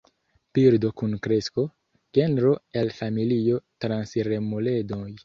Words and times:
Birdo 0.57 0.89
kun 1.01 1.11
kresto, 1.27 1.65
genro 2.19 2.53
el 2.81 2.89
familio 3.01 3.61
transiremuledoj. 3.87 5.05